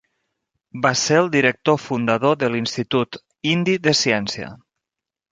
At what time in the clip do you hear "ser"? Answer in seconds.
1.01-1.17